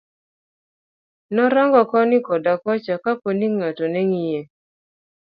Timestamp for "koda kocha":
2.27-2.95